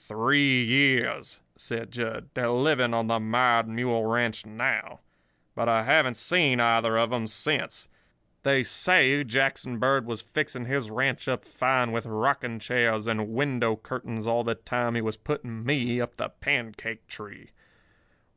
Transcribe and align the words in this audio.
"Three 0.00 0.64
years," 0.64 1.38
said 1.54 1.92
Jud. 1.92 2.30
"They're 2.34 2.50
living 2.50 2.92
on 2.92 3.06
the 3.06 3.20
Mired 3.20 3.68
Mule 3.68 4.04
Ranch 4.04 4.44
now. 4.44 4.98
But 5.54 5.68
I 5.68 5.84
haven't 5.84 6.16
seen 6.16 6.58
either 6.58 6.98
of 6.98 7.12
'em 7.12 7.28
since. 7.28 7.86
They 8.42 8.64
say 8.64 9.22
Jackson 9.22 9.78
Bird 9.78 10.04
was 10.04 10.22
fixing 10.22 10.64
his 10.64 10.90
ranch 10.90 11.28
up 11.28 11.44
fine 11.44 11.92
with 11.92 12.04
rocking 12.04 12.58
chairs 12.58 13.06
and 13.06 13.28
window 13.28 13.76
curtains 13.76 14.26
all 14.26 14.42
the 14.42 14.56
time 14.56 14.96
he 14.96 15.00
was 15.00 15.16
putting 15.16 15.62
me 15.64 16.00
up 16.00 16.16
the 16.16 16.30
pancake 16.30 17.06
tree. 17.06 17.50